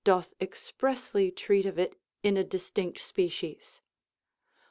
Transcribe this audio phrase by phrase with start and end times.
[0.03, 3.83] doth expressly treat of it in a distinct species.